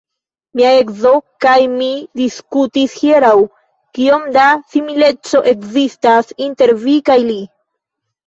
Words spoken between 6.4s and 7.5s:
inter vi kaj li.